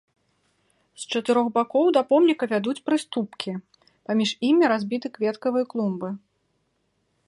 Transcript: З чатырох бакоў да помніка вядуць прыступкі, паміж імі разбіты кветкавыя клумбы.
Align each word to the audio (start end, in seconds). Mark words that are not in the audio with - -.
З 1.01 1.11
чатырох 1.13 1.47
бакоў 1.57 1.91
да 1.99 2.03
помніка 2.13 2.49
вядуць 2.55 2.83
прыступкі, 2.91 3.51
паміж 4.05 4.29
імі 4.51 4.65
разбіты 4.75 5.07
кветкавыя 5.19 5.65
клумбы. 5.75 6.09